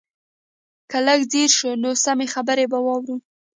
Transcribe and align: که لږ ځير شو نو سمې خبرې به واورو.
که 0.89 0.97
لږ 1.07 1.19
ځير 1.31 1.49
شو 1.57 1.69
نو 1.83 1.89
سمې 2.05 2.27
خبرې 2.33 2.65
به 2.71 2.79
واورو. 2.85 3.15